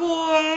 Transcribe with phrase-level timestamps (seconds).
[0.00, 0.49] cool.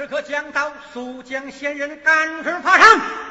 [0.00, 3.29] 时刻将到速将仙人赶准发场。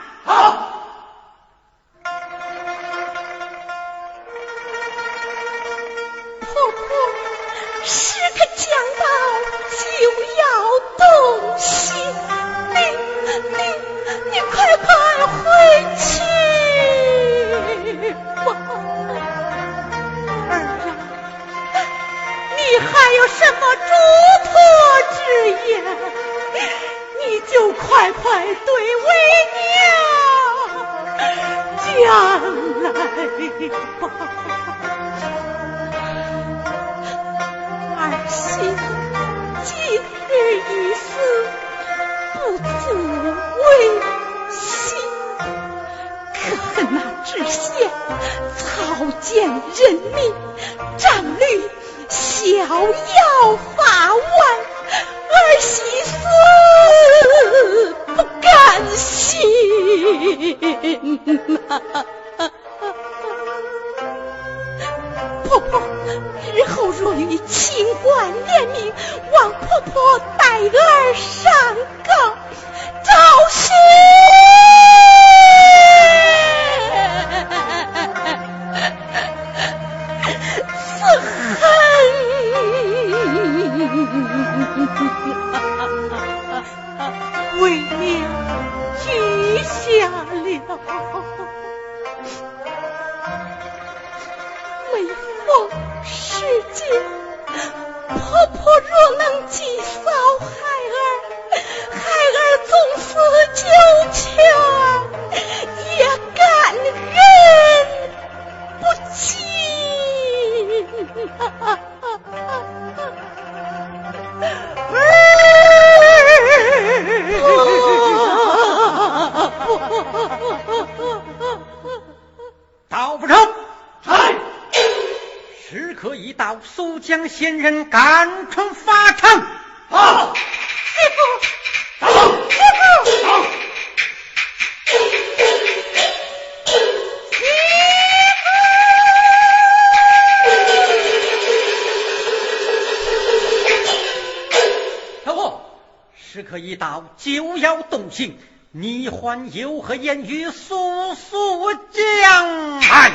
[146.60, 148.38] 时刻已到，就要动刑，
[148.72, 150.52] 你还有何言语？
[150.52, 153.12] 速速讲来。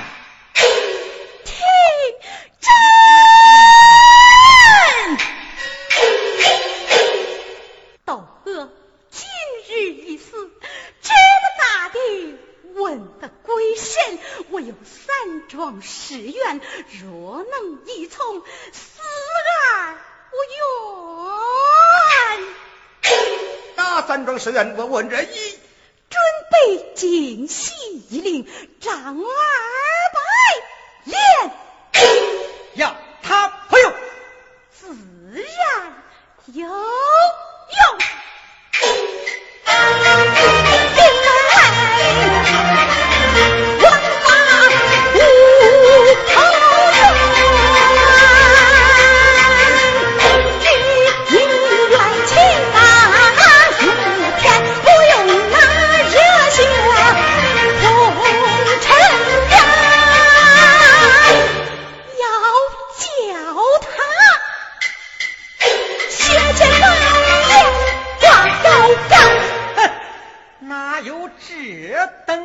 [15.46, 16.60] 庄誓愿，
[17.00, 18.40] 若能依从，
[18.72, 19.00] 死
[19.46, 19.94] 而
[20.32, 20.36] 无
[22.40, 22.48] 怨。
[23.76, 24.76] 哪三桩誓愿？
[24.76, 25.58] 我问这一。
[26.10, 27.72] 准备进西
[28.10, 28.46] 陵，
[28.80, 29.24] 张二
[30.14, 30.20] 百
[31.04, 31.18] 连。
[32.74, 33.92] 要 他不用，
[34.70, 34.86] 自
[35.42, 35.92] 然
[36.46, 36.70] 有用。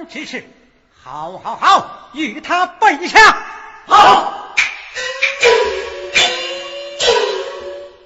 [0.10, 0.44] 只是，
[1.04, 3.20] 好，好，好，与他备下。
[3.86, 4.56] 好，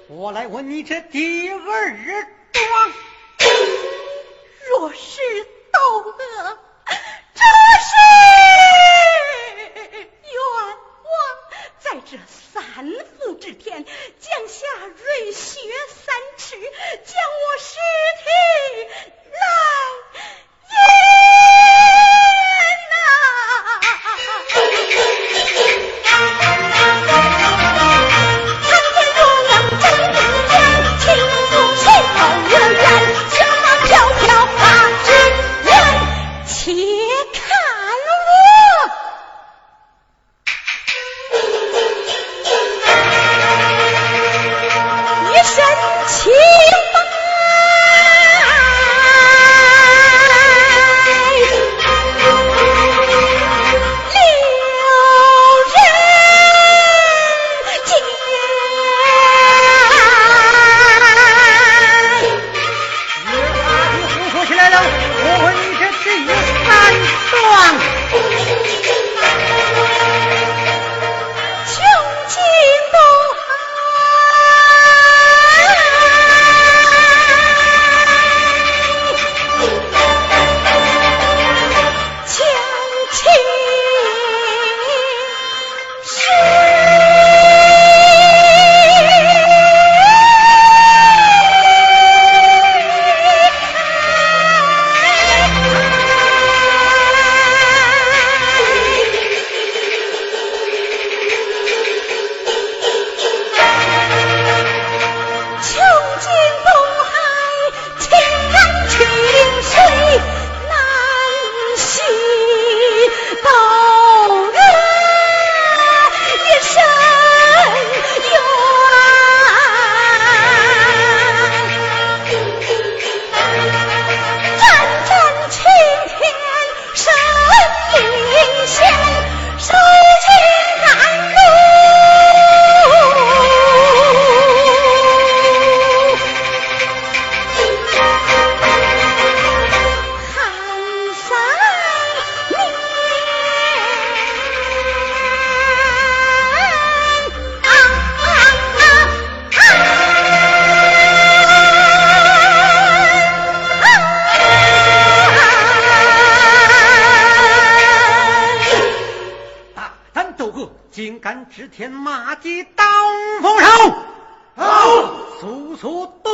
[0.08, 2.92] 我来问你这第二桩，
[4.68, 5.20] 若是
[5.72, 5.80] 窦
[6.10, 6.58] 娥，
[7.34, 7.42] 这
[7.80, 7.96] 是
[9.96, 10.36] 冤
[11.04, 11.08] 枉，
[11.78, 12.84] 在这三
[13.16, 14.66] 伏之天，降下
[15.02, 17.78] 瑞雪三尺，将我尸
[18.20, 18.26] 体
[19.30, 19.38] 来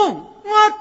[0.09, 0.73] 这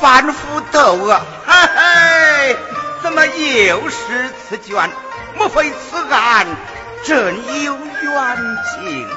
[0.00, 2.56] 反复斗恶，嘿嘿，
[3.02, 4.90] 怎么又是此卷？
[5.36, 6.46] 莫非此案
[7.04, 9.08] 真有冤情？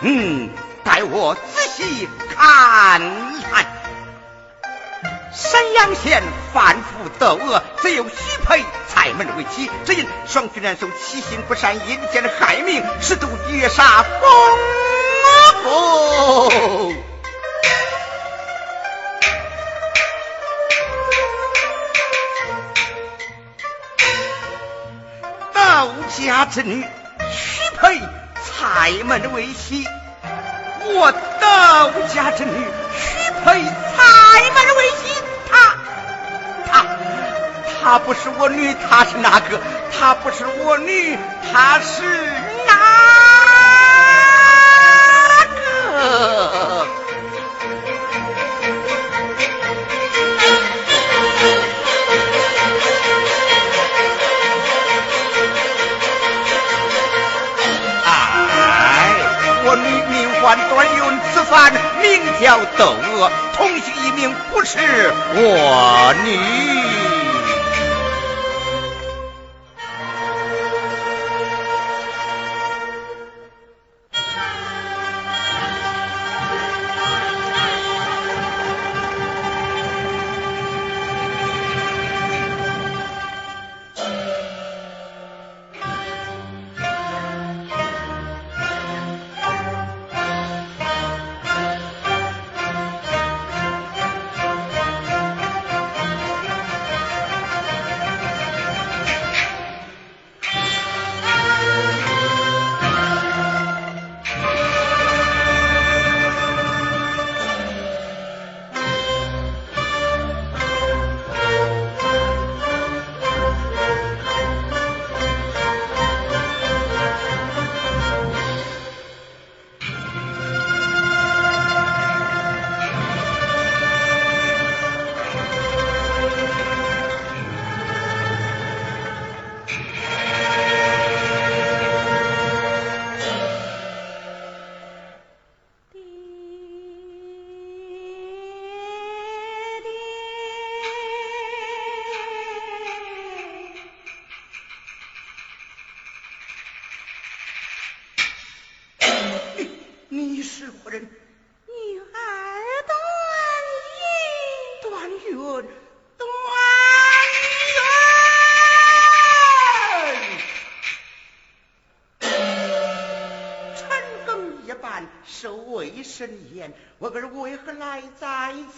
[0.00, 0.50] 嗯，
[0.84, 3.00] 待我仔细看
[3.52, 3.66] 来。
[5.32, 6.22] 山阳县
[6.52, 8.14] 反复斗恶，只有许
[8.44, 14.30] 配蔡门为妻，只因双居然受其心不善，阴间害命，十度月杀公
[15.64, 17.07] 公。
[26.38, 26.86] 家之女
[27.32, 28.00] 许配
[28.44, 29.84] 蔡门为妻，
[30.84, 32.64] 我窦家之女
[32.96, 35.20] 许配蔡门为妻，
[35.50, 35.74] 她
[36.70, 36.86] 她
[37.82, 39.60] 她不是我女，她是哪个？
[39.98, 41.18] 她不是我女，
[41.52, 42.04] 她是
[42.68, 42.72] 哪
[45.56, 46.47] 个？
[61.50, 61.72] 犯
[62.02, 64.78] 名叫窦娥，同姓一名，不是
[65.34, 66.77] 我女。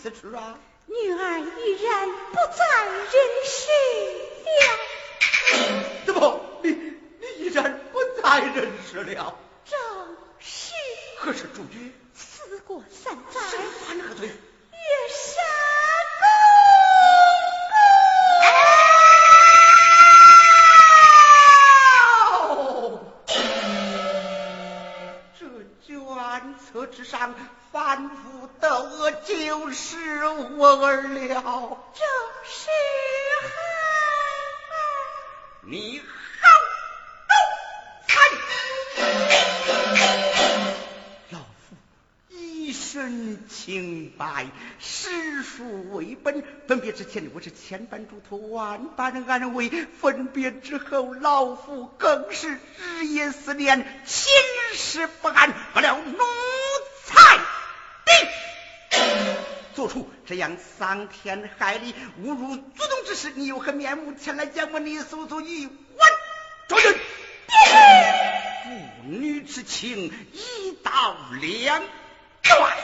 [0.03, 0.57] 此处啊？
[0.87, 3.13] 女儿已 然不在人
[3.45, 3.61] 世
[4.57, 4.61] 了。
[6.07, 9.35] 怎么，你你已然不在人世了？
[46.01, 46.43] 为本。
[46.67, 49.69] 分别之前，我是千般嘱托，万般安慰；
[50.01, 54.33] 分别之后，老夫更是日夜思念，寝
[54.75, 55.53] 食不安。
[55.75, 56.17] 不了奴
[57.05, 57.39] 才
[58.07, 58.15] 定。
[59.75, 66.01] 做出这样伤天害理、侮辱祖宗之事，你有何面目前来见我你诉诉于我
[66.67, 66.95] 众人？
[68.65, 68.71] 父
[69.05, 71.83] 女之情一刀两
[72.43, 72.77] 断，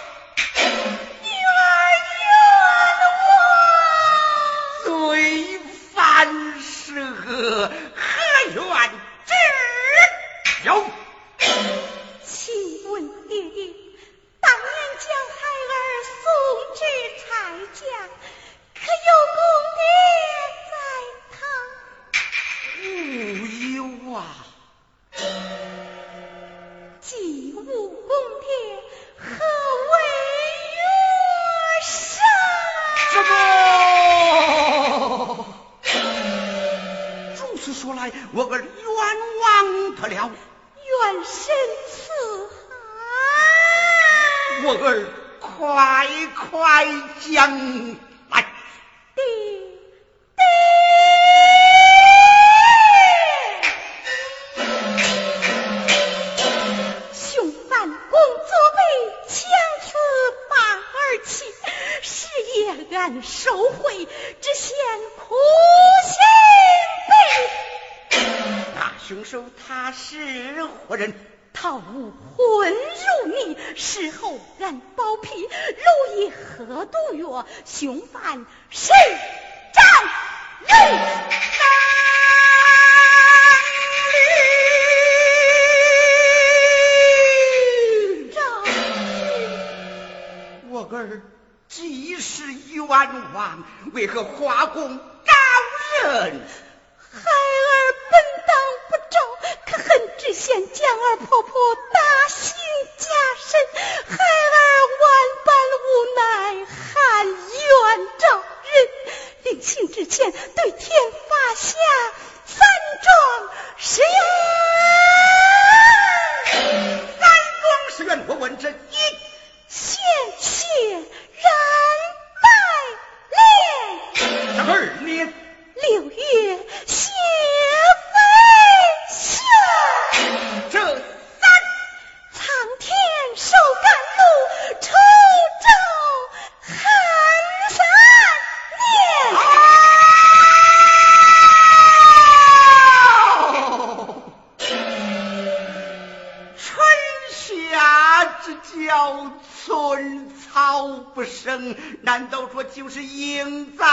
[152.17, 153.85] 难道说就是应在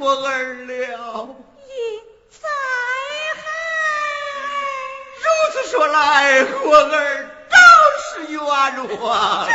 [0.00, 1.28] 活儿了？
[1.68, 2.48] 应在
[5.22, 7.56] 如此说来，活儿都
[8.02, 8.42] 是冤
[8.98, 9.48] 枉。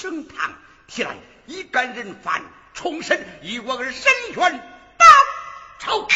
[0.00, 0.54] 升堂
[0.86, 2.42] 提来一干人犯，
[2.72, 4.58] 重审与我儿申冤
[4.96, 5.04] 报
[5.78, 6.08] 仇。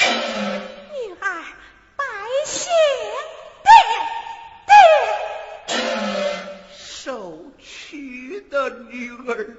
[0.00, 1.44] 女儿
[1.94, 2.04] 拜
[2.46, 2.68] 谢
[3.62, 3.70] 爹
[5.68, 5.76] 爹，
[6.76, 9.56] 受屈的女儿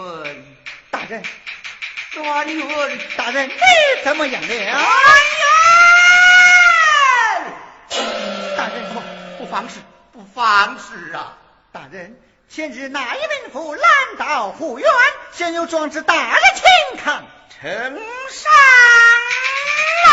[0.00, 0.56] 问
[0.90, 1.22] 大人，
[2.14, 3.54] 端云大人，你
[4.02, 4.48] 怎么样了？
[4.48, 4.78] 哎呀，
[8.56, 9.02] 大人不
[9.38, 9.78] 不妨事，
[10.10, 11.36] 不妨事啊！
[11.70, 13.82] 大人，前日那一名府拦
[14.18, 14.90] 道护院，
[15.32, 16.64] 现有状子，大人请
[16.98, 17.22] 看，
[17.60, 17.70] 呈
[18.30, 18.50] 上
[20.06, 20.08] 来。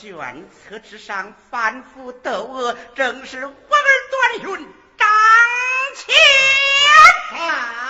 [0.00, 3.52] 卷册之上反复斗恶，正是我儿
[4.10, 4.66] 端云。
[7.30, 7.83] 啊。